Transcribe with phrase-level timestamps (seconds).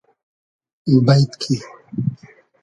[1.05, 1.55] بݷد کی